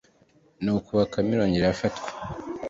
[0.63, 2.07] nuko bakame irongera irafatwa.